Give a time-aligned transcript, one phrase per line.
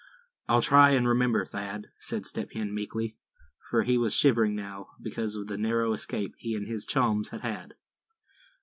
[0.49, 3.17] "I'll try and remember, Thad," said Step Hen, meekly,
[3.69, 7.41] for he was shivering now, because of the narrow escape he and his chums had
[7.41, 7.75] had.